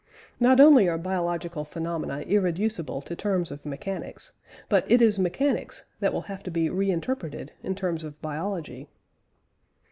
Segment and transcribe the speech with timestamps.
[0.39, 4.31] Not only are biological phenomena irreducible to terms of mechanics,
[4.67, 8.87] but it is mechanics that will have to be re interpreted in terms of biology.